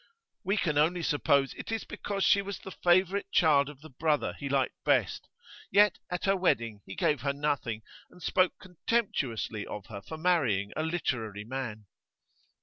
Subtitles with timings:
[0.43, 4.33] 'We can only suppose it is because she was the favourite child of the brother
[4.39, 5.29] he liked best.
[5.69, 10.71] Yet at her wedding he gave her nothing, and spoke contemptuously of her for marrying
[10.75, 11.85] a literary man.